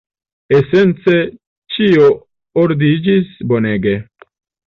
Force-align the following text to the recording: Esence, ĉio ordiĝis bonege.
Esence, 0.59 1.13
ĉio 1.75 2.09
ordiĝis 2.63 3.29
bonege. 3.53 3.93